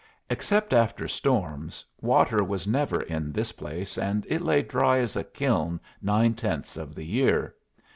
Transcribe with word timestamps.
Except 0.31 0.73
after 0.73 1.07
storms, 1.07 1.85
water 2.01 2.43
was 2.43 2.67
never 2.67 3.01
in 3.03 3.31
this 3.31 3.51
place, 3.51 3.99
and 3.99 4.25
it 4.27 4.41
lay 4.41 4.63
dry 4.63 4.97
as 4.97 5.15
a 5.15 5.23
kiln 5.23 5.79
nine 6.01 6.33
tenths 6.33 6.75
of 6.75 6.95
the 6.95 7.05
year. 7.05 7.53